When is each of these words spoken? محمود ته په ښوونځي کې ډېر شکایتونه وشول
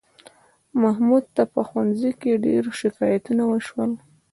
محمود 0.81 1.25
ته 1.35 1.43
په 1.53 1.61
ښوونځي 1.67 2.11
کې 2.21 2.41
ډېر 2.45 2.63
شکایتونه 2.81 3.43
وشول 3.51 3.91